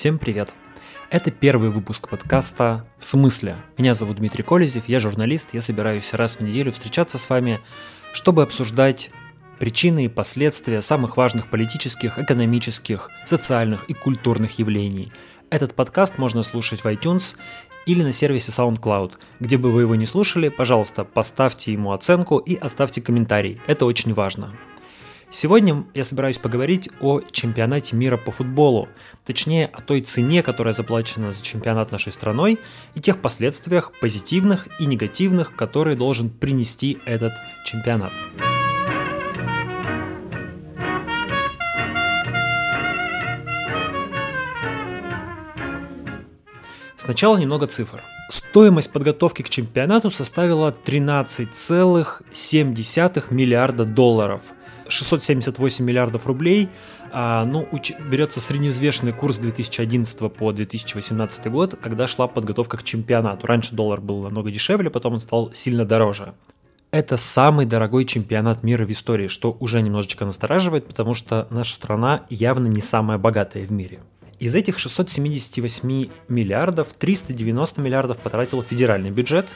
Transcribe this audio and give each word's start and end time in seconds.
Всем 0.00 0.16
привет! 0.16 0.54
Это 1.10 1.30
первый 1.30 1.68
выпуск 1.68 2.08
подкаста 2.08 2.86
«В 2.98 3.04
смысле?». 3.04 3.56
Меня 3.76 3.92
зовут 3.92 4.16
Дмитрий 4.16 4.42
Колезев, 4.42 4.88
я 4.88 4.98
журналист, 4.98 5.48
я 5.52 5.60
собираюсь 5.60 6.14
раз 6.14 6.36
в 6.36 6.40
неделю 6.40 6.72
встречаться 6.72 7.18
с 7.18 7.28
вами, 7.28 7.60
чтобы 8.14 8.42
обсуждать 8.42 9.10
причины 9.58 10.06
и 10.06 10.08
последствия 10.08 10.80
самых 10.80 11.18
важных 11.18 11.50
политических, 11.50 12.18
экономических, 12.18 13.10
социальных 13.26 13.84
и 13.90 13.92
культурных 13.92 14.58
явлений. 14.58 15.12
Этот 15.50 15.74
подкаст 15.74 16.16
можно 16.16 16.42
слушать 16.44 16.80
в 16.80 16.86
iTunes 16.86 17.36
или 17.84 18.02
на 18.02 18.12
сервисе 18.12 18.52
SoundCloud. 18.52 19.18
Где 19.38 19.58
бы 19.58 19.70
вы 19.70 19.82
его 19.82 19.96
не 19.96 20.06
слушали, 20.06 20.48
пожалуйста, 20.48 21.04
поставьте 21.04 21.74
ему 21.74 21.92
оценку 21.92 22.38
и 22.38 22.56
оставьте 22.56 23.02
комментарий. 23.02 23.60
Это 23.66 23.84
очень 23.84 24.14
важно. 24.14 24.56
Сегодня 25.32 25.84
я 25.94 26.02
собираюсь 26.02 26.38
поговорить 26.38 26.90
о 27.00 27.20
чемпионате 27.20 27.94
мира 27.94 28.16
по 28.16 28.32
футболу, 28.32 28.88
точнее 29.24 29.66
о 29.66 29.80
той 29.80 30.00
цене, 30.00 30.42
которая 30.42 30.74
заплачена 30.74 31.30
за 31.30 31.40
чемпионат 31.40 31.92
нашей 31.92 32.10
страной, 32.10 32.58
и 32.96 33.00
тех 33.00 33.22
последствиях, 33.22 33.92
позитивных 34.00 34.66
и 34.80 34.86
негативных, 34.86 35.54
которые 35.54 35.94
должен 35.94 36.30
принести 36.30 36.98
этот 37.06 37.32
чемпионат. 37.64 38.12
Сначала 46.96 47.38
немного 47.38 47.68
цифр. 47.68 48.02
Стоимость 48.30 48.92
подготовки 48.92 49.42
к 49.42 49.48
чемпионату 49.48 50.10
составила 50.10 50.74
13,7 50.84 53.32
миллиарда 53.32 53.84
долларов– 53.84 54.40
678 54.90 55.84
миллиардов 55.84 56.26
рублей. 56.26 56.68
А, 57.12 57.44
ну, 57.44 57.66
уч- 57.72 57.94
берется 58.08 58.40
средневзвешенный 58.40 59.12
курс 59.12 59.38
2011 59.38 60.28
по 60.32 60.52
2018 60.52 61.46
год, 61.50 61.76
когда 61.80 62.06
шла 62.06 62.26
подготовка 62.26 62.76
к 62.76 62.82
чемпионату. 62.82 63.46
Раньше 63.46 63.74
доллар 63.74 64.00
был 64.00 64.22
намного 64.22 64.50
дешевле, 64.50 64.90
потом 64.90 65.14
он 65.14 65.20
стал 65.20 65.52
сильно 65.54 65.84
дороже. 65.84 66.34
Это 66.92 67.16
самый 67.16 67.66
дорогой 67.66 68.04
чемпионат 68.04 68.64
мира 68.64 68.84
в 68.84 68.90
истории, 68.90 69.28
что 69.28 69.56
уже 69.60 69.80
немножечко 69.80 70.24
настораживает, 70.24 70.86
потому 70.86 71.14
что 71.14 71.46
наша 71.50 71.74
страна 71.74 72.24
явно 72.30 72.66
не 72.66 72.80
самая 72.80 73.16
богатая 73.16 73.64
в 73.64 73.70
мире. 73.70 74.00
Из 74.40 74.54
этих 74.54 74.78
678 74.78 76.08
миллиардов 76.28 76.88
390 76.98 77.80
миллиардов 77.80 78.18
потратил 78.18 78.62
федеральный 78.62 79.10
бюджет, 79.10 79.46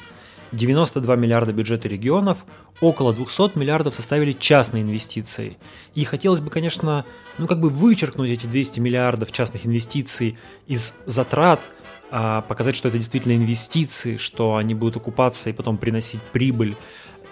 92 0.54 1.16
миллиарда 1.16 1.52
бюджета 1.52 1.88
регионов, 1.88 2.44
около 2.80 3.12
200 3.12 3.58
миллиардов 3.58 3.94
составили 3.94 4.32
частные 4.32 4.82
инвестиции. 4.82 5.58
И 5.94 6.04
хотелось 6.04 6.40
бы, 6.40 6.50
конечно, 6.50 7.04
ну 7.38 7.46
как 7.46 7.60
бы 7.60 7.68
вычеркнуть 7.68 8.30
эти 8.30 8.46
200 8.46 8.80
миллиардов 8.80 9.32
частных 9.32 9.66
инвестиций 9.66 10.38
из 10.66 10.94
затрат, 11.06 11.68
а 12.10 12.42
показать, 12.42 12.76
что 12.76 12.88
это 12.88 12.98
действительно 12.98 13.36
инвестиции, 13.36 14.16
что 14.16 14.56
они 14.56 14.74
будут 14.74 14.96
окупаться 14.96 15.50
и 15.50 15.52
потом 15.52 15.78
приносить 15.78 16.22
прибыль 16.22 16.76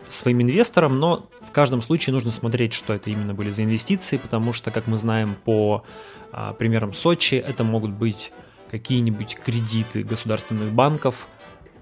своим 0.09 0.43
инвесторам, 0.43 0.99
но 0.99 1.29
в 1.47 1.53
каждом 1.53 1.83
случае 1.83 2.15
нужно 2.15 2.31
смотреть, 2.33 2.73
что 2.73 2.93
это 2.93 3.11
именно 3.11 3.35
были 3.35 3.51
за 3.51 3.65
инвестиции, 3.65 4.17
потому 4.19 4.53
что, 4.53 4.71
как 4.71 4.87
мы 4.87 4.99
знаем 4.99 5.37
по 5.45 5.85
а, 6.33 6.53
примерам 6.53 6.93
Сочи, 6.93 7.37
это 7.37 7.65
могут 7.65 7.93
быть 7.93 8.33
какие-нибудь 8.71 9.37
кредиты 9.37 10.03
государственных 10.03 10.73
банков, 10.73 11.29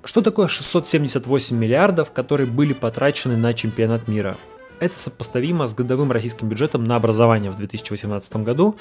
что 0.03 0.23
такое 0.23 0.49
678 0.49 1.57
миллиардов, 1.57 2.11
которые 2.11 2.47
были 2.47 2.73
потрачены 2.73 3.37
на 3.37 3.53
чемпионат 3.53 4.09
мира? 4.09 4.39
Это 4.79 4.99
сопоставимо 4.99 5.67
с 5.67 5.75
годовым 5.75 6.11
российским 6.11 6.49
бюджетом 6.49 6.85
на 6.85 6.97
образование 6.97 7.51
в 7.51 7.57
2018 7.57 8.37
году. 8.37 8.77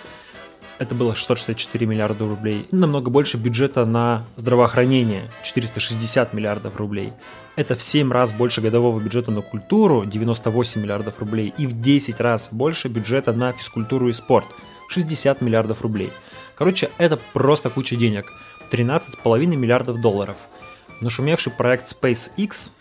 Это 0.77 0.95
было 0.95 1.13
664 1.13 1.85
миллиарда 1.85 2.23
рублей. 2.23 2.67
Намного 2.71 3.09
больше 3.09 3.35
бюджета 3.35 3.85
на 3.85 4.27
здравоохранение, 4.37 5.29
460 5.43 6.33
миллиардов 6.33 6.77
рублей. 6.77 7.11
Это 7.57 7.75
в 7.75 7.83
7 7.83 8.13
раз 8.13 8.31
больше 8.31 8.61
годового 8.61 8.97
бюджета 9.01 9.31
на 9.31 9.41
культуру, 9.41 10.05
98 10.05 10.81
миллиардов 10.81 11.19
рублей. 11.19 11.53
И 11.57 11.67
в 11.67 11.81
10 11.81 12.21
раз 12.21 12.47
больше 12.49 12.87
бюджета 12.87 13.33
на 13.33 13.51
физкультуру 13.51 14.07
и 14.07 14.13
спорт, 14.13 14.47
60 14.87 15.41
миллиардов 15.41 15.81
рублей. 15.81 16.13
Короче, 16.55 16.91
это 16.97 17.19
просто 17.33 17.69
куча 17.69 17.97
денег. 17.97 18.31
13,5 18.71 19.45
миллиардов 19.57 19.99
долларов– 19.99 20.37
Нашумевший 21.01 21.51
проект 21.51 21.91
SpaceX 21.91 22.71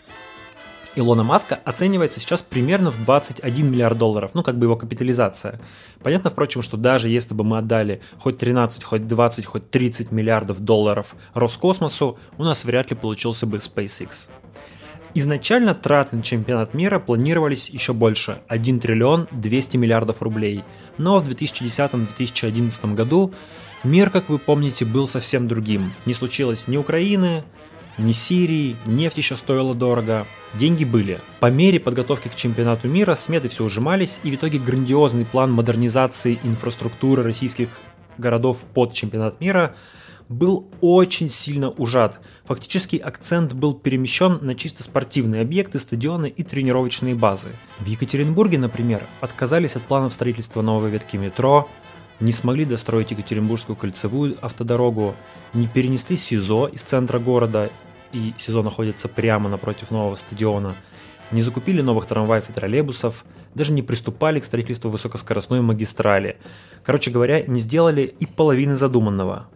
Илона 0.95 1.23
Маска 1.23 1.59
оценивается 1.63 2.19
сейчас 2.19 2.41
примерно 2.41 2.91
в 2.91 2.99
21 2.99 3.71
миллиард 3.71 3.97
долларов, 3.97 4.31
ну 4.33 4.43
как 4.43 4.57
бы 4.57 4.65
его 4.65 4.75
капитализация. 4.75 5.61
Понятно, 6.03 6.29
впрочем, 6.29 6.61
что 6.61 6.75
даже 6.77 7.07
если 7.07 7.33
бы 7.33 7.43
мы 7.43 7.59
отдали 7.59 8.01
хоть 8.19 8.37
13, 8.37 8.83
хоть 8.83 9.07
20, 9.07 9.45
хоть 9.45 9.69
30 9.69 10.11
миллиардов 10.11 10.59
долларов 10.59 11.15
Роскосмосу, 11.33 12.17
у 12.37 12.43
нас 12.43 12.65
вряд 12.65 12.89
ли 12.89 12.97
получился 12.97 13.45
бы 13.45 13.57
SpaceX. 13.57 14.29
Изначально 15.15 15.73
траты 15.73 16.17
на 16.17 16.21
чемпионат 16.21 16.73
мира 16.73 16.99
планировались 16.99 17.69
еще 17.69 17.93
больше– 17.93 18.41
1 18.47 18.79
триллион 18.79 19.27
200 19.31 19.77
миллиардов 19.77 20.21
рублей. 20.21 20.63
Но 20.97 21.19
в 21.19 21.27
2010-2011 21.29 22.93
году 22.93 23.33
мир, 23.83 24.11
как 24.11 24.29
вы 24.29 24.37
помните, 24.37 24.85
был 24.85 25.07
совсем 25.07 25.47
другим. 25.47 25.93
Не 26.05 26.13
случилось 26.13 26.67
ни 26.67 26.77
Украины, 26.77 27.43
ни 27.99 28.13
Сирии, 28.13 28.77
нефть 28.85 29.17
еще 29.17 29.35
стоила 29.35 29.73
дорого. 29.73 30.25
Деньги 30.55 30.85
были. 30.85 31.21
По 31.39 31.51
мере 31.51 31.79
подготовки 31.79 32.29
к 32.29 32.35
чемпионату 32.35 32.87
мира 32.87 33.15
сметы 33.15 33.49
все 33.49 33.65
ужимались, 33.65 34.19
и 34.23 34.31
в 34.31 34.35
итоге 34.35 34.57
грандиозный 34.57 35.25
план 35.25 35.51
модернизации 35.51 36.39
инфраструктуры 36.43 37.23
российских 37.23 37.81
городов 38.17 38.63
под 38.73 38.93
чемпионат 38.93 39.39
мира 39.41 39.75
был 40.29 40.69
очень 40.79 41.29
сильно 41.29 41.69
ужат. 41.71 42.19
Фактически 42.45 42.95
акцент 42.95 43.53
был 43.53 43.73
перемещен 43.73 44.39
на 44.41 44.55
чисто 44.55 44.83
спортивные 44.83 45.41
объекты, 45.41 45.79
стадионы 45.79 46.27
и 46.27 46.43
тренировочные 46.43 47.15
базы. 47.15 47.49
В 47.79 47.85
Екатеринбурге, 47.85 48.59
например, 48.59 49.07
отказались 49.21 49.75
от 49.75 49.83
планов 49.83 50.13
строительства 50.13 50.61
новой 50.61 50.91
ветки 50.91 51.17
метро, 51.17 51.67
не 52.19 52.31
смогли 52.31 52.65
достроить 52.65 53.11
Екатеринбургскую 53.11 53.75
кольцевую 53.75 54.37
автодорогу, 54.43 55.15
не 55.53 55.67
перенесли 55.67 56.17
СИЗО 56.17 56.67
из 56.67 56.81
центра 56.81 57.17
города 57.17 57.71
и 58.11 58.33
СИЗО 58.37 58.63
находится 58.63 59.07
прямо 59.07 59.49
напротив 59.49 59.91
нового 59.91 60.15
стадиона, 60.15 60.75
не 61.31 61.41
закупили 61.41 61.81
новых 61.81 62.05
трамваев 62.07 62.49
и 62.49 62.53
троллейбусов, 62.53 63.23
даже 63.53 63.71
не 63.73 63.81
приступали 63.81 64.39
к 64.39 64.45
строительству 64.45 64.89
высокоскоростной 64.89 65.61
магистрали. 65.61 66.37
Короче 66.83 67.11
говоря, 67.11 67.43
не 67.45 67.59
сделали 67.59 68.01
и 68.19 68.25
половины 68.25 68.75
задуманного. 68.75 69.47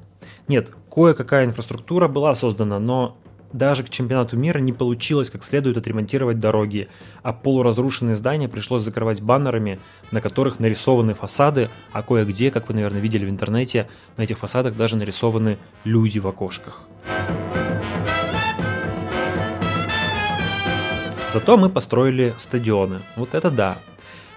Нет, 0.48 0.72
кое-какая 0.92 1.46
инфраструктура 1.46 2.08
была 2.08 2.36
создана, 2.36 2.80
но 2.80 3.18
даже 3.54 3.84
к 3.84 3.90
чемпионату 3.90 4.36
мира 4.36 4.60
не 4.60 4.74
получилось 4.74 5.30
как 5.30 5.44
следует 5.44 5.78
отремонтировать 5.78 6.40
дороги, 6.40 6.90
а 7.22 7.34
полуразрушенные 7.34 8.16
здания 8.16 8.50
пришлось 8.50 8.84
закрывать 8.84 9.22
баннерами, 9.22 9.80
на 10.12 10.22
которых 10.22 10.60
нарисованы 10.60 11.14
фасады, 11.14 11.70
а 11.92 12.02
кое-где, 12.02 12.52
как 12.52 12.68
вы, 12.68 12.74
наверное, 12.74 13.00
видели 13.00 13.26
в 13.26 13.30
интернете, 13.30 13.88
на 14.18 14.24
этих 14.24 14.40
фасадах 14.40 14.76
даже 14.76 14.98
нарисованы 14.98 15.60
люди 15.84 16.20
в 16.20 16.28
окошках. 16.28 16.88
Зато 21.34 21.58
мы 21.58 21.68
построили 21.68 22.36
стадионы. 22.38 23.02
Вот 23.16 23.34
это 23.34 23.50
да. 23.50 23.80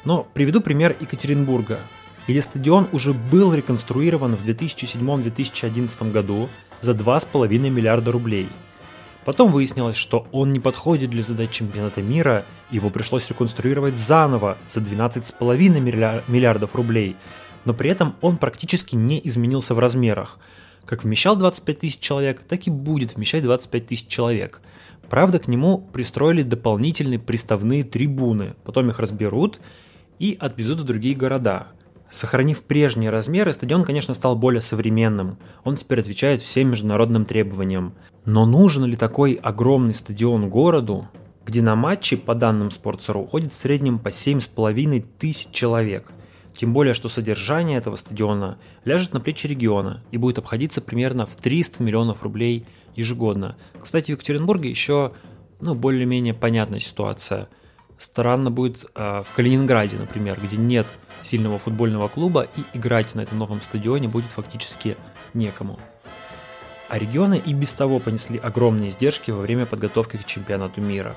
Но 0.04 0.26
приведу 0.32 0.62
пример 0.62 0.96
Екатеринбурга, 0.98 1.80
где 2.26 2.40
стадион 2.40 2.88
уже 2.90 3.12
был 3.12 3.52
реконструирован 3.52 4.34
в 4.34 4.42
2007-2011 4.48 6.10
году 6.10 6.48
за 6.80 6.92
2,5 6.92 7.68
миллиарда 7.68 8.12
рублей. 8.12 8.48
Потом 9.26 9.52
выяснилось, 9.52 9.98
что 9.98 10.26
он 10.32 10.52
не 10.52 10.58
подходит 10.58 11.10
для 11.10 11.20
задач 11.20 11.50
чемпионата 11.50 12.00
мира, 12.00 12.46
его 12.70 12.88
пришлось 12.88 13.28
реконструировать 13.28 13.98
заново 13.98 14.56
за 14.66 14.80
12,5 14.80 16.24
миллиардов 16.28 16.74
рублей, 16.74 17.16
но 17.66 17.74
при 17.74 17.90
этом 17.90 18.16
он 18.22 18.38
практически 18.38 18.96
не 18.96 19.20
изменился 19.22 19.74
в 19.74 19.78
размерах. 19.80 20.38
Как 20.86 21.04
вмещал 21.04 21.36
25 21.36 21.78
тысяч 21.80 21.98
человек, 21.98 22.42
так 22.42 22.66
и 22.66 22.70
будет 22.70 23.16
вмещать 23.16 23.42
25 23.42 23.86
тысяч 23.86 24.06
человек– 24.06 24.62
Правда, 25.08 25.38
к 25.38 25.48
нему 25.48 25.78
пристроили 25.78 26.42
дополнительные 26.42 27.18
приставные 27.18 27.84
трибуны, 27.84 28.54
потом 28.64 28.90
их 28.90 28.98
разберут 28.98 29.60
и 30.18 30.36
отвезут 30.38 30.80
в 30.80 30.84
другие 30.84 31.14
города. 31.14 31.68
Сохранив 32.10 32.62
прежние 32.62 33.10
размеры, 33.10 33.52
стадион, 33.52 33.84
конечно, 33.84 34.14
стал 34.14 34.36
более 34.36 34.60
современным. 34.60 35.38
Он 35.64 35.76
теперь 35.76 36.00
отвечает 36.00 36.40
всем 36.40 36.70
международным 36.70 37.24
требованиям. 37.24 37.94
Но 38.24 38.46
нужен 38.46 38.84
ли 38.84 38.96
такой 38.96 39.34
огромный 39.34 39.94
стадион 39.94 40.48
городу, 40.48 41.08
где 41.44 41.62
на 41.62 41.76
матчи, 41.76 42.16
по 42.16 42.34
данным 42.34 42.68
Sports.ru, 42.68 43.24
уходит 43.24 43.52
в 43.52 43.58
среднем 43.58 43.98
по 43.98 44.08
7,5 44.08 45.04
тысяч 45.18 45.48
человек? 45.50 46.10
Тем 46.56 46.72
более, 46.72 46.94
что 46.94 47.08
содержание 47.08 47.78
этого 47.78 47.96
стадиона 47.96 48.58
ляжет 48.84 49.12
на 49.12 49.20
плечи 49.20 49.46
региона 49.46 50.02
и 50.10 50.16
будет 50.16 50.38
обходиться 50.38 50.80
примерно 50.80 51.26
в 51.26 51.36
300 51.36 51.82
миллионов 51.82 52.22
рублей 52.22 52.64
ежегодно. 52.94 53.56
Кстати, 53.80 54.06
в 54.06 54.14
Екатеринбурге 54.14 54.70
еще 54.70 55.12
ну, 55.60 55.74
более-менее 55.74 56.34
понятная 56.34 56.80
ситуация. 56.80 57.48
Странно 57.98 58.50
будет 58.50 58.86
э, 58.94 59.22
в 59.22 59.32
Калининграде, 59.34 59.98
например, 59.98 60.40
где 60.42 60.56
нет 60.56 60.86
сильного 61.22 61.58
футбольного 61.58 62.08
клуба, 62.08 62.46
и 62.56 62.76
играть 62.76 63.14
на 63.14 63.20
этом 63.20 63.38
новом 63.38 63.60
стадионе 63.60 64.08
будет 64.08 64.30
фактически 64.30 64.96
некому. 65.34 65.78
А 66.88 66.98
регионы 66.98 67.42
и 67.44 67.52
без 67.52 67.72
того 67.72 67.98
понесли 67.98 68.38
огромные 68.38 68.90
издержки 68.90 69.30
во 69.30 69.40
время 69.40 69.66
подготовки 69.66 70.18
к 70.18 70.24
чемпионату 70.24 70.80
мира. 70.80 71.16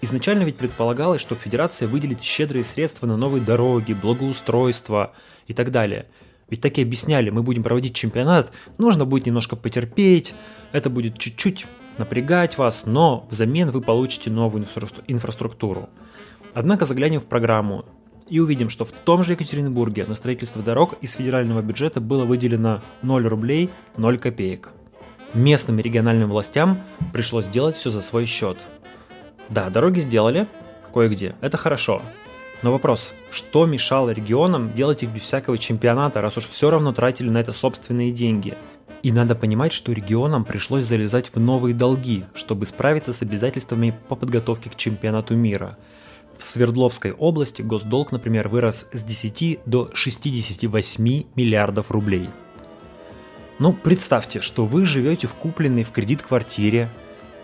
Изначально 0.00 0.42
ведь 0.42 0.56
предполагалось, 0.56 1.20
что 1.20 1.34
федерация 1.34 1.88
выделит 1.88 2.22
щедрые 2.22 2.64
средства 2.64 3.06
на 3.06 3.16
новые 3.16 3.42
дороги, 3.42 3.92
благоустройство 3.92 5.12
и 5.46 5.54
так 5.54 5.70
далее. 5.70 6.06
Ведь 6.50 6.60
так 6.60 6.76
и 6.78 6.82
объясняли, 6.82 7.30
мы 7.30 7.42
будем 7.42 7.62
проводить 7.62 7.94
чемпионат, 7.94 8.52
нужно 8.76 9.06
будет 9.06 9.26
немножко 9.26 9.56
потерпеть, 9.56 10.34
это 10.72 10.90
будет 10.90 11.18
чуть-чуть 11.18 11.66
напрягать 11.98 12.58
вас, 12.58 12.86
но 12.86 13.26
взамен 13.30 13.70
вы 13.70 13.80
получите 13.80 14.30
новую 14.30 14.66
инфраструктуру. 15.06 15.88
Однако 16.52 16.84
заглянем 16.84 17.20
в 17.20 17.26
программу 17.26 17.84
и 18.28 18.40
увидим, 18.40 18.68
что 18.68 18.84
в 18.84 18.92
том 18.92 19.24
же 19.24 19.32
Екатеринбурге 19.32 20.06
на 20.06 20.14
строительство 20.14 20.62
дорог 20.62 20.94
из 21.00 21.12
федерального 21.12 21.62
бюджета 21.62 22.00
было 22.00 22.24
выделено 22.24 22.82
0 23.02 23.26
рублей 23.26 23.70
0 23.96 24.18
копеек. 24.18 24.72
Местным 25.34 25.80
и 25.80 25.82
региональным 25.82 26.30
властям 26.30 26.84
пришлось 27.12 27.46
делать 27.46 27.76
все 27.76 27.90
за 27.90 28.02
свой 28.02 28.26
счет. 28.26 28.58
Да, 29.54 29.70
дороги 29.70 30.00
сделали, 30.00 30.48
кое-где, 30.92 31.36
это 31.40 31.56
хорошо. 31.56 32.02
Но 32.62 32.72
вопрос, 32.72 33.14
что 33.30 33.66
мешало 33.66 34.10
регионам 34.10 34.74
делать 34.74 35.02
их 35.02 35.10
без 35.10 35.22
всякого 35.22 35.58
чемпионата, 35.58 36.20
раз 36.20 36.36
уж 36.38 36.48
все 36.48 36.70
равно 36.70 36.92
тратили 36.92 37.30
на 37.30 37.38
это 37.38 37.52
собственные 37.52 38.12
деньги– 38.12 38.58
и 39.04 39.12
надо 39.12 39.34
понимать, 39.34 39.74
что 39.74 39.92
регионам 39.92 40.46
пришлось 40.46 40.86
залезать 40.86 41.30
в 41.34 41.38
новые 41.38 41.74
долги, 41.74 42.24
чтобы 42.32 42.64
справиться 42.64 43.12
с 43.12 43.20
обязательствами 43.20 43.94
по 44.08 44.16
подготовке 44.16 44.70
к 44.70 44.76
чемпионату 44.76 45.36
мира. 45.36 45.76
В 46.38 46.42
Свердловской 46.42 47.12
области 47.12 47.60
госдолг, 47.60 48.12
например, 48.12 48.48
вырос 48.48 48.88
с 48.94 49.02
10 49.02 49.60
до 49.66 49.90
68 49.92 51.24
миллиардов 51.34 51.90
рублей. 51.90 52.30
Ну, 53.58 53.74
представьте, 53.74 54.40
что 54.40 54.64
вы 54.64 54.86
живете 54.86 55.26
в 55.26 55.34
купленной 55.34 55.84
в 55.84 55.90
кредит 55.90 56.22
квартире, 56.22 56.90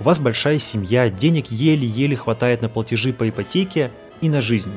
у 0.01 0.03
вас 0.03 0.19
большая 0.19 0.59
семья, 0.59 1.11
денег 1.11 1.51
еле-еле 1.51 2.17
хватает 2.17 2.63
на 2.63 2.71
платежи 2.71 3.13
по 3.13 3.29
ипотеке 3.29 3.93
и 4.23 4.31
на 4.31 4.41
жизнь. 4.41 4.73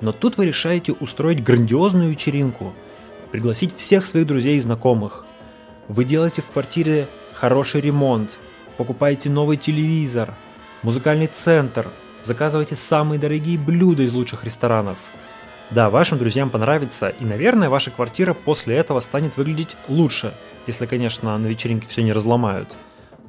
Но 0.00 0.12
тут 0.12 0.36
вы 0.36 0.46
решаете 0.46 0.92
устроить 0.92 1.42
грандиозную 1.42 2.10
вечеринку, 2.10 2.74
пригласить 3.30 3.74
всех 3.74 4.04
своих 4.04 4.26
друзей 4.26 4.58
и 4.58 4.60
знакомых, 4.60 5.24
вы 5.86 6.04
делаете 6.04 6.42
в 6.42 6.48
квартире 6.48 7.08
хороший 7.32 7.80
ремонт, 7.80 8.38
покупаете 8.76 9.30
новый 9.30 9.56
телевизор, 9.56 10.34
музыкальный 10.82 11.26
центр, 11.28 11.90
заказываете 12.24 12.74
самые 12.76 13.18
дорогие 13.18 13.58
блюда 13.58 14.02
из 14.02 14.12
лучших 14.12 14.44
ресторанов. 14.44 14.98
Да, 15.70 15.90
вашим 15.90 16.18
друзьям 16.18 16.50
понравится, 16.50 17.08
и, 17.08 17.24
наверное, 17.24 17.68
ваша 17.68 17.92
квартира 17.92 18.34
после 18.34 18.76
этого 18.76 18.98
станет 18.98 19.36
выглядеть 19.36 19.76
лучше, 19.86 20.34
если, 20.66 20.86
конечно, 20.86 21.38
на 21.38 21.46
вечеринке 21.46 21.86
все 21.86 22.02
не 22.02 22.12
разломают. 22.12 22.76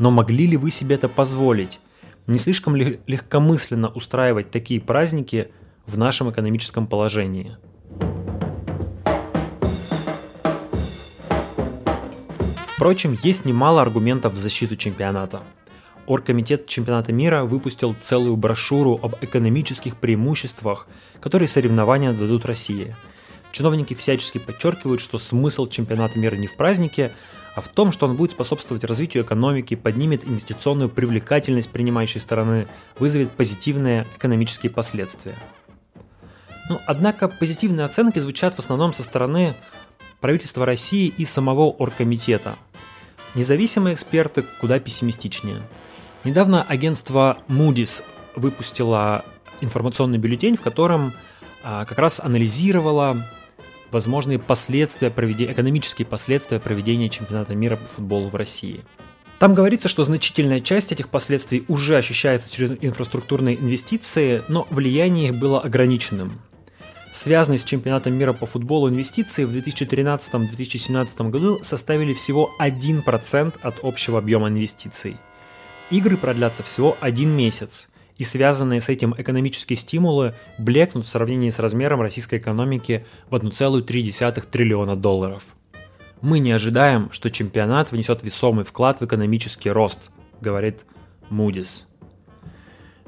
Но 0.01 0.09
могли 0.09 0.47
ли 0.47 0.57
вы 0.57 0.71
себе 0.71 0.95
это 0.95 1.07
позволить? 1.07 1.79
Не 2.25 2.39
слишком 2.39 2.75
ли 2.75 3.01
легкомысленно 3.05 3.87
устраивать 3.87 4.49
такие 4.49 4.81
праздники 4.81 5.51
в 5.85 5.95
нашем 5.95 6.31
экономическом 6.31 6.87
положении? 6.87 7.55
Впрочем, 12.65 13.15
есть 13.21 13.45
немало 13.45 13.83
аргументов 13.83 14.33
в 14.33 14.37
защиту 14.37 14.75
чемпионата. 14.75 15.43
Оргкомитет 16.07 16.65
чемпионата 16.65 17.13
мира 17.13 17.43
выпустил 17.43 17.95
целую 18.01 18.35
брошюру 18.37 18.99
об 19.03 19.17
экономических 19.21 19.97
преимуществах, 19.97 20.87
которые 21.19 21.47
соревнования 21.47 22.11
дадут 22.11 22.47
России. 22.47 22.95
Чиновники 23.51 23.93
всячески 23.93 24.39
подчеркивают, 24.39 24.99
что 24.99 25.19
смысл 25.19 25.67
чемпионата 25.67 26.17
мира 26.17 26.37
не 26.37 26.47
в 26.47 26.55
празднике, 26.55 27.13
а 27.55 27.61
в 27.61 27.67
том, 27.67 27.91
что 27.91 28.07
он 28.07 28.15
будет 28.15 28.31
способствовать 28.31 28.83
развитию 28.83 29.23
экономики, 29.23 29.75
поднимет 29.75 30.25
инвестиционную 30.25 30.89
привлекательность 30.89 31.69
принимающей 31.69 32.19
стороны, 32.21 32.67
вызовет 32.97 33.31
позитивные 33.31 34.07
экономические 34.15 34.71
последствия. 34.71 35.35
Ну, 36.69 36.79
однако 36.85 37.27
позитивные 37.27 37.85
оценки 37.85 38.19
звучат 38.19 38.55
в 38.55 38.59
основном 38.59 38.93
со 38.93 39.03
стороны 39.03 39.55
правительства 40.19 40.65
России 40.65 41.07
и 41.07 41.25
самого 41.25 41.69
оргкомитета– 41.71 42.57
Независимые 43.33 43.95
эксперты 43.95 44.43
куда 44.59 44.79
пессимистичнее. 44.79 45.61
Недавно 46.25 46.63
агентство 46.63 47.37
Moody's 47.47 48.03
выпустило 48.35 49.23
информационный 49.61 50.17
бюллетень, 50.17 50.57
в 50.57 50.61
котором 50.61 51.13
а, 51.63 51.85
как 51.85 51.97
раз 51.97 52.19
анализировало 52.19 53.25
возможные 53.91 54.39
последствия 54.39 55.09
проведения, 55.09 55.51
экономические 55.51 56.05
последствия 56.05 56.59
проведения 56.59 57.09
чемпионата 57.09 57.55
мира 57.55 57.75
по 57.75 57.85
футболу 57.85 58.29
в 58.29 58.35
России. 58.35 58.81
Там 59.39 59.55
говорится, 59.55 59.89
что 59.89 60.03
значительная 60.03 60.59
часть 60.59 60.91
этих 60.91 61.09
последствий 61.09 61.65
уже 61.67 61.97
ощущается 61.97 62.53
через 62.53 62.77
инфраструктурные 62.79 63.59
инвестиции, 63.59 64.43
но 64.47 64.67
влияние 64.69 65.29
их 65.29 65.35
было 65.35 65.59
ограниченным. 65.59 66.41
Связанные 67.11 67.59
с 67.59 67.63
чемпионатом 67.63 68.13
мира 68.13 68.33
по 68.33 68.45
футболу 68.45 68.87
инвестиции 68.87 69.43
в 69.43 69.51
2013-2017 69.55 71.29
году 71.29 71.59
составили 71.63 72.13
всего 72.13 72.51
1% 72.59 73.55
от 73.61 73.79
общего 73.83 74.19
объема 74.19 74.47
инвестиций. 74.47 75.17
Игры 75.89 76.15
продлятся 76.15 76.63
всего 76.63 76.97
один 77.01 77.31
месяц, 77.31 77.89
и 78.21 78.23
связанные 78.23 78.81
с 78.81 78.87
этим 78.87 79.15
экономические 79.17 79.77
стимулы 79.77 80.35
блекнут 80.59 81.07
в 81.07 81.09
сравнении 81.09 81.49
с 81.49 81.57
размером 81.57 82.01
российской 82.01 82.37
экономики 82.37 83.03
в 83.31 83.35
1,3 83.35 84.47
триллиона 84.47 84.95
долларов. 84.95 85.43
Мы 86.21 86.37
не 86.37 86.51
ожидаем, 86.51 87.09
что 87.11 87.31
чемпионат 87.31 87.91
внесет 87.91 88.21
весомый 88.21 88.63
вклад 88.63 89.01
в 89.01 89.05
экономический 89.05 89.71
рост, 89.71 90.11
говорит 90.39 90.81
Moody's. 91.31 91.85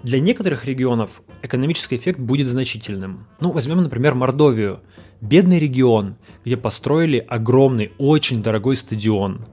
Для 0.02 0.20
некоторых 0.20 0.66
регионов 0.66 1.22
экономический 1.44 1.98
эффект 1.98 2.20
будет 2.20 2.48
значительным. 2.48 3.28
Ну, 3.40 3.52
возьмем, 3.52 3.84
например, 3.84 4.16
Мордовию. 4.16 4.80
Бедный 5.22 5.60
регион, 5.60 6.16
где 6.44 6.58
построили 6.58 7.20
огромный, 7.20 7.92
очень 8.00 8.42
дорогой 8.42 8.78
стадион. 8.78 9.46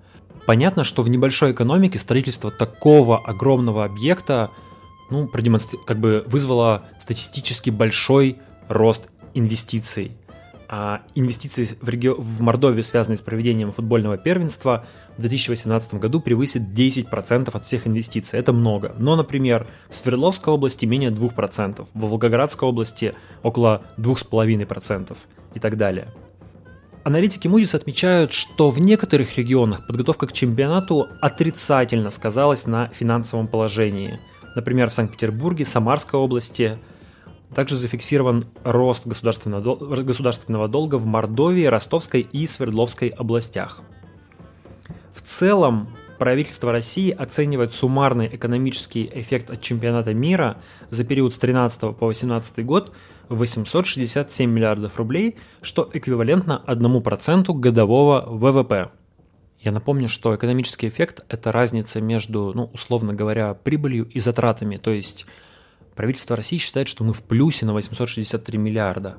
Понятно, 0.46 0.84
что 0.84 1.02
в 1.02 1.10
небольшой 1.10 1.52
экономике 1.52 1.98
строительство 1.98 2.50
такого 2.50 3.18
огромного 3.18 3.84
объекта 3.84 4.50
ну, 5.10 5.28
продемонстр... 5.28 5.78
как 5.86 5.98
бы 5.98 6.24
вызвало 6.26 6.84
статистически 6.98 7.70
большой 7.70 8.38
рост 8.68 9.08
инвестиций. 9.34 10.12
А 10.68 11.02
инвестиции 11.14 11.68
в, 11.80 11.88
реги... 11.88 12.08
в 12.08 12.40
Мордовию, 12.40 12.84
связанные 12.84 13.18
с 13.18 13.20
проведением 13.20 13.72
футбольного 13.72 14.16
первенства, 14.16 14.86
в 15.16 15.20
2018 15.20 15.94
году 15.94 16.20
превысит 16.20 16.62
10% 16.62 17.50
от 17.52 17.64
всех 17.64 17.86
инвестиций. 17.86 18.38
Это 18.38 18.52
много. 18.52 18.94
Но, 18.96 19.16
например, 19.16 19.66
в 19.90 19.96
Свердловской 19.96 20.54
области 20.54 20.86
менее 20.86 21.10
2%, 21.10 21.86
в 21.92 22.00
Волгоградской 22.00 22.68
области 22.68 23.14
около 23.42 23.82
2,5% 23.98 25.16
и 25.54 25.58
так 25.58 25.76
далее. 25.76 26.08
Аналитики 27.02 27.48
Moody's 27.48 27.74
отмечают, 27.74 28.32
что 28.32 28.70
в 28.70 28.78
некоторых 28.78 29.38
регионах 29.38 29.86
подготовка 29.86 30.26
к 30.26 30.32
чемпионату 30.32 31.08
отрицательно 31.20 32.10
сказалась 32.10 32.66
на 32.66 32.88
финансовом 32.88 33.48
положении. 33.48 34.20
Например, 34.54 34.90
в 34.90 34.94
Санкт-Петербурге, 34.94 35.64
Самарской 35.64 36.18
области– 36.18 36.78
также 37.54 37.76
зафиксирован 37.76 38.46
рост 38.64 39.06
государственного, 39.06 40.02
государственного 40.02 40.68
долга 40.68 40.96
в 40.96 41.06
Мордовии, 41.06 41.64
Ростовской 41.64 42.20
и 42.20 42.46
Свердловской 42.46 43.08
областях. 43.08 43.80
В 45.14 45.22
целом, 45.22 45.88
правительство 46.18 46.70
России 46.70 47.10
оценивает 47.10 47.72
суммарный 47.72 48.28
экономический 48.32 49.10
эффект 49.12 49.50
от 49.50 49.60
чемпионата 49.60 50.14
мира 50.14 50.58
за 50.90 51.04
период 51.04 51.34
с 51.34 51.38
13 51.38 51.96
по 51.96 52.06
18 52.06 52.64
год 52.64 52.92
в 53.28 53.38
867 53.38 54.50
миллиардов 54.50 54.96
рублей, 54.96 55.36
что 55.62 55.88
эквивалентно 55.92 56.62
1% 56.66 57.52
годового 57.54 58.24
ВВП. 58.26 58.90
Я 59.60 59.72
напомню, 59.72 60.08
что 60.08 60.34
экономический 60.34 60.88
эффект– 60.88 61.24
это 61.28 61.52
разница 61.52 62.00
между, 62.00 62.52
ну, 62.54 62.70
условно 62.72 63.14
говоря, 63.14 63.54
прибылью 63.54 64.08
и 64.08 64.18
затратами, 64.18 64.76
то 64.78 64.90
есть 64.90 65.26
Правительство 66.00 66.34
России 66.34 66.56
считает, 66.56 66.88
что 66.88 67.04
мы 67.04 67.12
в 67.12 67.22
плюсе 67.22 67.66
на 67.66 67.74
863 67.74 68.56
миллиарда. 68.56 69.18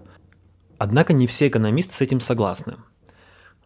Однако 0.80 1.14
не 1.14 1.28
все 1.28 1.48
экономисты 1.48 1.94
с 1.94 2.02
этим 2.02 2.20
согласны. 2.20 2.78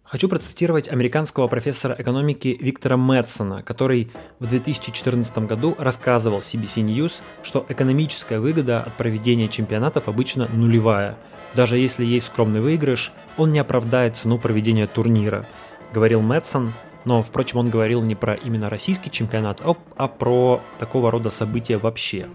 Хочу 0.04 0.28
процитировать 0.28 0.90
американского 0.90 1.48
профессора 1.48 1.96
экономики 1.98 2.58
Виктора 2.60 2.98
Мэтсона, 2.98 3.64
который 3.64 4.12
в 4.40 4.48
2014 4.48 5.38
году 5.40 5.76
рассказывал 5.78 6.40
CBC 6.40 6.84
News, 6.84 7.22
что 7.42 7.66
экономическая 7.70 8.42
выгода 8.42 8.84
от 8.84 8.98
проведения 8.98 9.48
чемпионатов 9.48 10.10
обычно 10.10 10.50
нулевая. 10.50 11.18
Даже 11.56 11.78
если 11.78 12.04
есть 12.04 12.28
скромный 12.28 12.60
выигрыш, 12.60 13.14
он 13.38 13.54
не 13.54 13.60
оправдает 13.60 14.18
цену 14.18 14.40
проведения 14.40 14.88
турнира, 14.88 15.48
говорил 15.94 16.22
Мэтсон, 16.22 16.74
но, 17.06 17.22
впрочем, 17.22 17.60
он 17.60 17.70
говорил 17.70 18.02
не 18.02 18.16
про 18.16 18.34
именно 18.34 18.70
российский 18.70 19.12
чемпионат, 19.12 19.62
а, 19.62 19.76
а 19.96 20.08
про 20.08 20.62
такого 20.80 21.12
рода 21.12 21.30
события 21.30 21.78
вообще. 21.78 22.28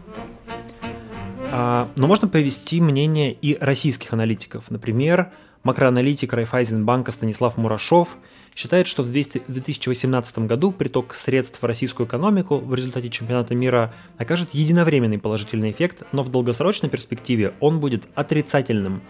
А, 1.53 1.91
но 1.97 2.07
можно 2.07 2.29
привести 2.29 2.81
мнение 2.81 3.33
и 3.33 3.59
российских 3.61 4.13
аналитиков. 4.13 4.71
Например, 4.71 5.33
Макроаналитик 5.63 6.33
Райфайзенбанка 6.33 7.13
Станислав 7.13 7.59
Мурашов 7.59 8.17
считает, 8.55 8.87
что 8.87 9.03
в 9.03 9.11
2018 9.11 10.39
году 10.41 10.73
приток 10.73 11.15
средств 11.15 11.61
в 11.61 11.65
российскую 11.67 12.07
экономику 12.07 12.59
в 12.59 12.75
результате 12.75 13.11
чемпионата 13.11 13.55
мира 13.55 13.93
окажет 14.17 14.55
единовременный 14.55 15.19
положительный 15.19 15.71
эффект, 15.71 16.05
но 16.13 16.23
в 16.23 16.31
долгосрочной 16.31 16.89
перспективе 16.89 17.55
он 17.61 17.81
будет 17.81 18.09
отрицательным. 18.15 19.03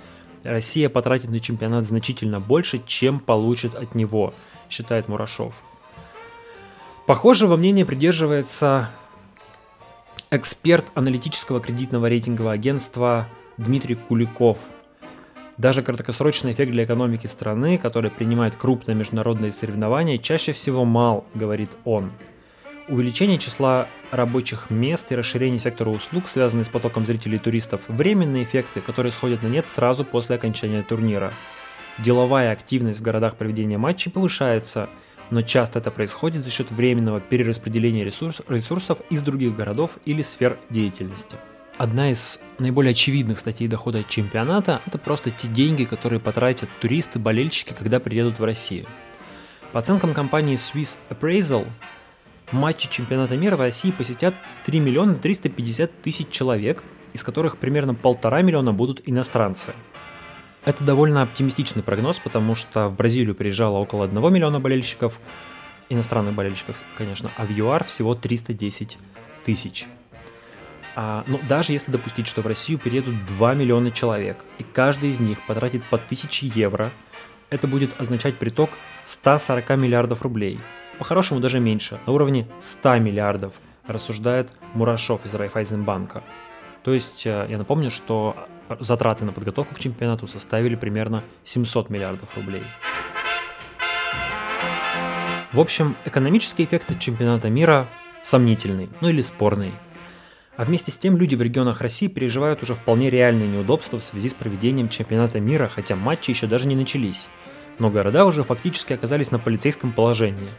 Россия 0.45 0.89
потратит 0.89 1.31
на 1.31 1.41
чемпионат 1.41 1.87
значительно 1.87 2.41
больше, 2.41 2.83
чем 2.87 3.21
получит 3.21 3.75
от 3.75 3.95
него, 3.95 4.35
считает 4.69 5.09
Мурашов. 5.09 5.63
Похожего 7.07 7.57
мнения 7.57 7.85
придерживается 7.85 8.91
эксперт 10.31 10.87
аналитического 10.95 11.61
кредитного 11.61 12.07
рейтингового 12.07 12.53
агентства 12.53 13.29
Дмитрий 13.57 13.97
Куликов– 13.97 14.59
даже 15.61 15.83
краткосрочный 15.83 16.53
эффект 16.53 16.73
для 16.73 16.85
экономики 16.85 17.27
страны, 17.27 17.77
которая 17.77 18.11
принимает 18.11 18.57
крупные 18.57 18.95
международные 18.95 19.53
соревнования, 19.53 20.17
чаще 20.17 20.53
всего 20.53 20.87
мал, 20.87 21.27
говорит 21.35 21.69
он. 21.85 22.13
Увеличение 22.91 23.39
числа 23.39 23.87
рабочих 24.11 24.69
мест 24.69 25.13
и 25.13 25.15
расширение 25.15 25.61
сектора 25.61 25.91
услуг, 25.91 26.27
связанные 26.27 26.65
с 26.65 26.69
потоком 26.69 27.07
зрителей 27.07 27.37
и 27.37 27.39
туристов, 27.39 27.83
временные 27.87 28.43
эффекты, 28.43 28.81
которые 28.81 29.13
сходят 29.13 29.45
на 29.45 29.47
нет 29.47 29.69
сразу 29.69 30.05
после 30.05 30.35
окончания 30.35 30.83
турнира. 30.83 31.33
Деловая 31.99 32.51
активность 32.51 32.99
в 32.99 33.03
городах 33.05 33.37
проведения 33.37 33.79
матчей 33.79 34.11
повышается, 34.11 34.91
но 35.31 35.43
часто 35.43 35.79
это 35.79 35.93
происходит 35.93 36.43
за 36.43 36.51
счет 36.51 36.73
временного 36.73 37.21
перераспределения 37.21 38.05
ресурс, 38.05 38.43
ресурсов 38.49 38.99
из 39.09 39.23
других 39.23 39.55
городов 39.55 39.93
или 40.05 40.23
сфер 40.23 40.59
деятельности. 40.69 41.37
Одна 41.79 42.11
из 42.11 42.43
наиболее 42.59 42.91
очевидных 42.91 43.39
статей 43.39 43.69
дохода 43.69 44.03
чемпионата– 44.03 44.83
это 44.87 44.99
просто 44.99 45.31
те 45.31 45.47
деньги, 45.47 45.85
которые 45.85 46.19
потратят 46.19 46.69
туристы, 46.81 47.21
болельщики, 47.21 47.73
когда 47.73 48.01
приедут 48.01 48.41
в 48.41 48.45
Россию. 48.45 48.87
По 49.71 49.79
оценкам 49.79 50.13
компании 50.13 50.57
Swiss 50.57 50.99
Appraisal, 51.09 51.69
матчи 52.53 52.89
чемпионата 52.91 53.37
мира 53.37 53.57
в 53.57 53.61
России 53.61 53.91
посетят 53.91 54.35
3 54.67 54.81
миллиона 54.81 55.15
350 55.15 56.03
тысяч 56.03 56.29
человек, 56.31 56.83
из 57.13 57.23
которых 57.23 57.59
примерно 57.59 57.95
полтора 57.95 58.43
миллиона 58.43 58.73
будут 58.73 59.03
иностранцы. 59.07 59.73
Это 60.65 60.85
довольно 60.85 61.23
оптимистичный 61.23 61.83
прогноз, 61.83 62.19
потому 62.19 62.55
что 62.55 62.89
в 62.89 62.97
Бразилию 62.97 63.35
приезжало 63.35 63.79
около 63.79 64.05
1 64.05 64.33
миллиона 64.33 64.61
болельщиков, 64.61 65.19
иностранных 65.89 66.35
болельщиков, 66.35 66.77
конечно, 66.97 67.31
а 67.37 67.47
в 67.47 67.51
ЮАР 67.51 67.85
всего 67.85 68.15
310 68.15 68.99
тысяч. 69.45 69.87
А, 70.97 71.25
ну, 71.27 71.41
даже 71.49 71.73
если 71.73 71.91
допустить, 71.93 72.27
что 72.27 72.43
в 72.43 72.47
Россию 72.47 72.79
переедут 72.79 73.25
2 73.27 73.55
миллиона 73.55 73.91
человек, 73.91 74.45
и 74.59 74.63
каждый 74.65 75.11
из 75.11 75.21
них 75.21 75.45
потратит 75.47 75.83
по 75.89 75.97
1000 75.97 76.47
евро, 76.47 76.93
это 77.49 77.67
будет 77.67 77.99
означать 78.01 78.37
приток 78.37 78.71
140 79.05 79.71
миллиардов 79.77 80.23
рублей. 80.23 80.61
По-хорошему 81.01 81.41
даже 81.41 81.59
меньше, 81.61 81.99
на 82.07 82.13
уровне 82.13 82.47
100 82.61 82.99
миллиардов, 82.99 83.55
рассуждает 83.87 84.51
Мурашов 84.75 85.25
из 85.25 85.35
Райфайзенбанка. 85.35 86.23
То 86.85 86.93
есть, 86.93 87.27
э, 87.27 87.47
я 87.49 87.57
напомню, 87.59 87.91
что 87.91 88.37
затраты 88.79 89.25
на 89.25 89.33
подготовку 89.33 89.75
к 89.75 89.79
чемпионату 89.79 90.27
составили 90.27 90.77
примерно 90.77 91.25
700 91.43 91.89
миллиардов 91.89 92.37
рублей. 92.37 92.65
В 95.53 95.59
общем, 95.59 95.97
экономический 96.05 96.65
эффект 96.65 96.91
от 96.91 97.01
чемпионата 97.01 97.49
мира 97.49 97.89
сомнительный, 98.23 98.91
ну 99.01 99.09
или 99.09 99.23
спорный– 99.23 99.73
а 100.61 100.65
вместе 100.65 100.93
с 100.93 100.99
тем 100.99 101.17
люди 101.17 101.35
в 101.37 101.41
регионах 101.41 101.81
России 101.81 102.07
переживают 102.07 102.63
уже 102.63 102.75
вполне 102.75 103.09
реальные 103.09 103.49
неудобства 103.49 103.99
в 103.99 104.05
связи 104.05 104.29
с 104.29 104.35
проведением 104.35 104.91
чемпионата 104.91 105.41
мира, 105.41 105.71
хотя 105.75 105.97
матчи 105.97 106.33
еще 106.33 106.47
даже 106.47 106.67
не 106.67 106.77
начались. 106.77 107.29
Но 107.79 107.89
города 107.89 108.27
уже 108.27 108.45
фактически 108.45 108.93
оказались 108.93 109.31
на 109.31 109.39
полицейском 109.39 109.91
положении. 109.91 110.51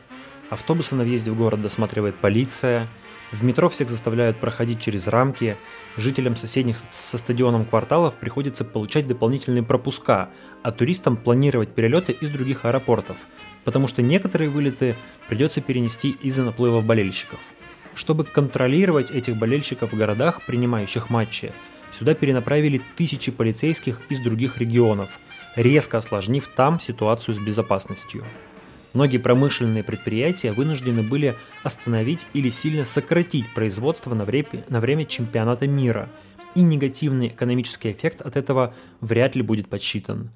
Автобусы 0.51 0.93
на 0.93 1.03
въезде 1.03 1.31
в 1.31 1.36
город 1.36 1.62
досматривает 1.62 2.15
полиция, 2.15 2.88
в 3.31 3.43
метро 3.43 3.70
всех 3.70 3.89
заставляют 3.89 4.39
проходить 4.39 4.79
через 4.79 5.08
рамки, 5.08 5.58
жителям 5.98 6.36
соседних 6.36 6.77
со 6.77 7.17
стадионом 7.17 7.65
кварталов 7.65 8.13
приходится 8.15 8.63
получать 8.63 9.08
дополнительные 9.08 9.63
пропуска, 9.63 10.29
а 10.62 10.72
туристам 10.72 11.17
планировать 11.17 11.74
перелеты 11.74 12.12
из 12.12 12.29
других 12.29 12.65
аэропортов, 12.65 13.17
потому 13.63 13.88
что 13.88 14.03
некоторые 14.03 14.51
вылеты 14.51 14.96
придется 15.27 15.62
перенести 15.62 16.12
из-за 16.22 16.43
наплыва 16.43 16.81
болельщиков– 16.81 17.39
чтобы 17.96 18.24
контролировать 18.24 19.12
этих 19.12 19.38
болельщиков 19.38 19.91
в 19.91 19.98
городах, 19.98 20.46
принимающих 20.46 21.10
матчи, 21.10 21.53
сюда 21.91 22.13
перенаправили 22.13 22.81
тысячи 22.96 23.31
полицейских 23.31 24.01
из 24.10 24.20
других 24.20 24.58
регионов, 24.58 25.20
резко 25.55 25.98
осложнив 25.98 26.48
там 26.48 26.79
ситуацию 26.79 27.36
с 27.36 27.39
безопасностью. 27.39 28.25
Многие 28.93 29.17
промышленные 29.17 29.83
предприятия 29.83 30.51
вынуждены 30.51 31.01
были 31.01 31.36
остановить 31.63 32.27
или 32.33 32.50
сильно 32.50 32.83
сократить 32.83 33.53
производство 33.53 34.13
на 34.13 34.25
время, 34.25 34.65
на 34.69 34.79
время 34.79 35.05
чемпионата 35.05 35.67
мира, 35.67 36.10
и 36.55 36.62
негативный 36.62 37.27
экономический 37.27 37.91
эффект 37.91 38.21
от 38.21 38.36
этого 38.36 38.74
вряд 39.00 39.36
ли 39.36 39.41
будет 39.41 39.69
подсчитан. 39.69 40.31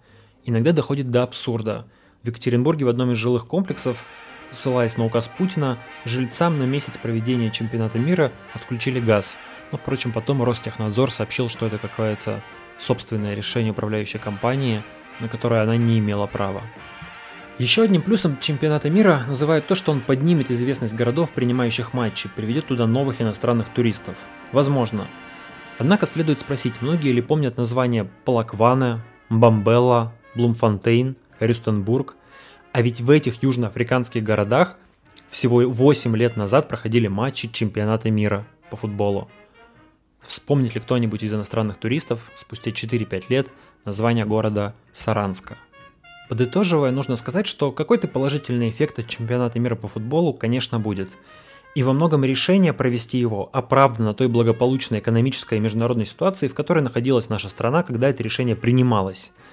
Иногда 0.45 0.71
доходит 0.71 1.11
до 1.11 1.23
абсурда. 1.23 1.85
В 2.23 2.27
Екатеринбурге 2.27 2.85
в 2.85 2.89
одном 2.89 3.11
из 3.11 3.17
жилых 3.17 3.47
комплексов 3.47 4.05
Ссылаясь 4.51 4.97
на 4.97 5.05
указ 5.05 5.27
Путина, 5.27 5.77
жильцам 6.05 6.59
на 6.59 6.63
месяц 6.63 6.97
проведения 6.97 7.51
чемпионата 7.51 7.99
мира 7.99 8.31
отключили 8.53 8.99
газ. 8.99 9.37
Но, 9.71 9.77
впрочем, 9.77 10.11
потом 10.11 10.43
Ростехнадзор 10.43 11.11
сообщил, 11.11 11.49
что 11.49 11.65
это 11.65 11.77
какое-то 11.77 12.41
собственное 12.77 13.35
решение 13.35 13.71
управляющей 13.71 14.19
компании, 14.19 14.83
на 15.19 15.27
которое 15.27 15.61
она 15.63 15.75
не 15.77 15.99
имела 15.99 16.27
права. 16.27 16.61
Еще 17.57 17.83
одним 17.83 18.01
плюсом 18.01 18.37
чемпионата 18.39 18.89
мира 18.89 19.23
называют 19.27 19.67
то, 19.67 19.75
что 19.75 19.91
он 19.91 20.01
поднимет 20.01 20.51
известность 20.51 20.93
городов, 20.93 21.31
принимающих 21.31 21.93
матчи, 21.93 22.29
приведет 22.35 22.67
туда 22.67 22.85
новых 22.85 23.21
иностранных 23.21 23.69
туристов. 23.69 24.17
Возможно. 24.51 25.07
Однако 25.77 26.05
следует 26.05 26.39
спросить, 26.39 26.81
многие 26.81 27.11
ли 27.11 27.21
помнят 27.21 27.57
названия 27.57 28.09
Палаквана, 28.25 29.03
Бамбелла, 29.29 30.13
Блумфонтейн, 30.35 31.15
Рюстенбург– 31.39 32.15
а 32.75 32.81
ведь 32.81 32.99
в 32.99 33.09
этих 33.09 33.41
южноафриканских 33.41 34.21
городах 34.21 34.75
всего 35.29 35.61
8 35.61 36.17
лет 36.17 36.35
назад 36.35 36.67
проходили 36.67 37.07
матчи 37.07 37.49
чемпионата 37.49 38.11
мира 38.11 38.45
по 38.69 38.75
футболу. 38.75 39.29
Вспомнит 40.19 40.75
ли 40.75 40.81
кто-нибудь 40.81 41.23
из 41.23 41.33
иностранных 41.33 41.77
туристов 41.77 42.29
спустя 42.35 42.71
4-5 42.71 43.23
лет 43.29 43.47
название 43.85 44.25
города 44.25 44.75
Саранска? 44.91 45.57
Подытоживая, 46.29 46.91
нужно 46.91 47.15
сказать, 47.15 47.47
что 47.47 47.71
какой-то 47.71 48.07
положительный 48.07 48.69
эффект 48.69 48.99
от 48.99 49.07
чемпионата 49.07 49.59
мира 49.59 49.75
по 49.75 49.87
футболу, 49.87 50.33
конечно, 50.33 50.79
будет. 50.79 51.17
И 51.75 51.83
во 51.83 51.93
многом 51.93 52.23
решение 52.23 52.73
провести 52.73 53.17
его 53.17 53.49
оправдано 53.51 54.13
той 54.13 54.27
благополучной 54.27 54.99
экономической 54.99 55.57
и 55.57 55.61
международной 55.61 56.05
ситуации, 56.05 56.47
в 56.47 56.53
которой 56.53 56.79
находилась 56.79 57.29
наша 57.29 57.49
страна, 57.49 57.83
когда 57.83 58.09
это 58.09 58.23
решение 58.23 58.55
принималось– 58.55 59.33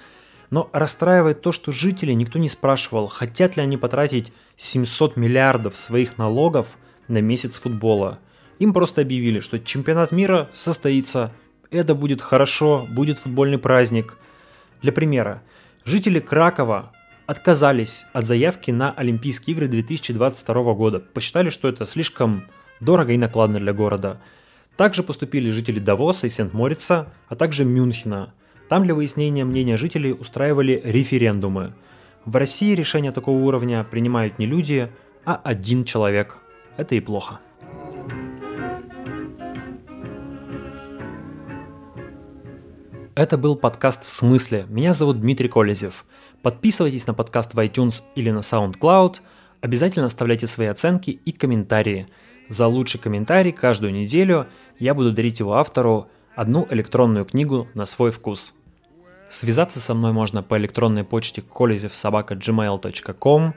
но 0.53 0.69
расстраивает 0.71 1.41
то, 1.41 1.51
что 1.51 1.71
жители 1.71 2.11
никто 2.11 2.37
не 2.37 2.47
спрашивал, 2.47 3.07
хотят 3.07 3.57
ли 3.57 3.63
они 3.63 3.75
потратить 3.75 4.31
700 4.55 5.17
миллиардов 5.17 5.75
своих 5.75 6.19
налогов 6.19 6.77
на 7.07 7.21
месяц 7.21 7.57
футбола. 7.57 8.19
Им 8.59 8.71
просто 8.71 9.01
объявили, 9.01 9.39
что 9.39 9.59
чемпионат 9.59 10.11
мира 10.11 10.51
состоится, 10.53 11.33
это 11.71 11.95
будет 11.95 12.21
хорошо, 12.21 12.87
будет 12.87 13.17
футбольный 13.17 13.57
праздник. 13.57 14.19
Для 14.83 14.91
примера, 14.91 15.41
жители 15.85 16.19
Кракова 16.19 16.91
отказались 17.25 18.05
от 18.13 18.25
заявки 18.25 18.71
на 18.71 18.91
Олимпийские 18.91 19.55
игры 19.55 19.67
2022 19.67 20.73
года. 20.73 20.99
Посчитали, 20.99 21.49
что 21.49 21.67
это 21.69 21.85
слишком 21.85 22.45
дорого 22.79 23.13
и 23.13 23.17
накладно 23.17 23.59
для 23.59 23.73
города. 23.73 24.21
Также 24.77 25.03
поступили 25.03 25.51
жители 25.51 25.79
Давоса 25.79 26.27
и 26.27 26.29
Сент-Морица, 26.29 27.13
а 27.27 27.35
также 27.35 27.65
Мюнхена– 27.65 28.33
там 28.73 28.85
для 28.85 28.95
выяснения 28.95 29.45
мнения 29.45 29.77
жителей 29.77 30.13
устраивали 30.13 30.81
референдумы. 30.83 31.73
В 32.25 32.35
России 32.35 32.73
решения 32.73 33.11
такого 33.11 33.37
уровня 33.37 33.83
принимают 33.83 34.39
не 34.39 34.45
люди, 34.45 34.89
а 35.25 35.39
один 35.43 35.83
человек. 35.83 36.39
Это 36.75 36.95
и 36.95 36.99
плохо. 36.99 37.39
Это 43.15 43.37
был 43.37 43.55
подкаст 43.55 44.05
«В 44.05 44.09
смысле?». 44.09 44.65
Меня 44.69 44.95
зовут 44.95 45.21
Дмитрий 45.21 45.47
Колезев. 45.47 46.03
Подписывайтесь 46.41 47.05
на 47.05 47.13
подкаст 47.13 47.53
в 47.53 47.59
iTunes 47.59 48.01
или 48.15 48.31
на 48.31 48.39
SoundCloud. 48.39 49.17
Обязательно 49.61 50.07
оставляйте 50.07 50.47
свои 50.47 50.65
оценки 50.65 51.11
и 51.11 51.31
комментарии. 51.31 52.07
За 52.49 52.65
лучший 52.65 52.99
комментарий 52.99 53.51
каждую 53.51 53.93
неделю 53.93 54.47
я 54.79 54.95
буду 54.95 55.11
дарить 55.11 55.39
его 55.39 55.53
автору 55.53 56.07
одну 56.35 56.65
электронную 56.71 57.25
книгу 57.25 57.67
на 57.75 57.85
свой 57.85 58.09
вкус. 58.09 58.55
Связаться 59.29 59.79
со 59.79 59.93
мной 59.93 60.11
можно 60.11 60.41
по 60.41 60.57
электронной 60.57 61.03
почте 61.03 61.41
kolezevsobaka.gmail.com, 61.41 63.53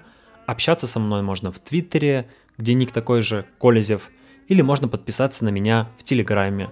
общаться 0.46 0.86
со 0.86 1.00
мной 1.00 1.22
можно 1.22 1.50
в 1.50 1.60
Твиттере, 1.60 2.28
где 2.58 2.74
ник 2.74 2.92
такой 2.92 3.22
же 3.22 3.46
Колезев, 3.58 4.10
или 4.48 4.60
можно 4.60 4.86
подписаться 4.86 5.46
на 5.46 5.48
меня 5.48 5.88
в 5.96 6.04
Телеграме. 6.04 6.68